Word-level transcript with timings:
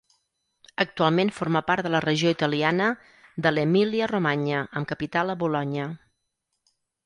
Actualment 0.83 1.31
forma 1.39 1.61
part 1.67 1.87
de 1.89 1.91
la 1.97 2.01
regió 2.07 2.33
italiana 2.37 2.89
de 3.47 3.53
l'Emília-Romanya 3.53 4.65
amb 4.81 4.93
capital 4.95 5.33
a 5.37 5.41
Bolonya. 5.45 5.89